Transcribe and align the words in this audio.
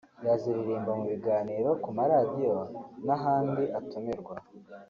yaziririmba 0.27 0.91
mu 0.99 1.05
biganiro 1.11 1.69
ku 1.83 1.89
maradiyo 1.97 2.55
n'ahandi 3.05 3.63
atumirwa 3.79 4.33